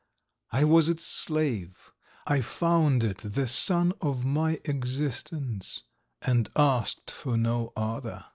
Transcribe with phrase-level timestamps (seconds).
[0.49, 1.91] I was its slave;
[2.25, 5.81] I found it the sun of my existence,
[6.23, 8.25] and asked for no other.